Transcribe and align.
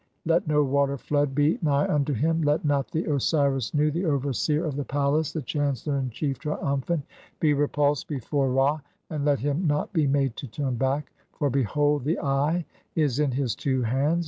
(8) 0.25 0.29
Let 0.31 0.47
no 0.47 0.63
water 0.63 0.97
flood 0.97 1.35
"be 1.35 1.59
nigh 1.61 1.85
unto 1.87 2.11
him, 2.11 2.41
let 2.41 2.65
not 2.65 2.89
the 2.89 3.05
Osiris 3.05 3.71
Nu, 3.75 3.91
the 3.91 4.05
overseer 4.05 4.65
of 4.65 4.75
the 4.75 4.83
"palace, 4.83 5.31
the 5.31 5.43
chancellor 5.43 5.97
in 5.99 6.09
chief, 6.09 6.39
triumphant, 6.39 7.03
be 7.39 7.53
repulsed 7.53 8.07
before 8.07 8.49
"Ra, 8.51 8.79
and 9.11 9.25
let 9.25 9.39
him 9.41 9.67
not 9.67 9.93
be 9.93 10.07
made 10.07 10.35
to 10.37 10.47
turn 10.47 10.73
back; 10.73 11.11
for, 11.33 11.51
behold, 11.51 12.03
the 12.03 12.17
"Eye 12.17 12.65
is 12.95 13.19
in 13.19 13.29
his 13.29 13.53
two 13.55 13.83
hands. 13.83 14.19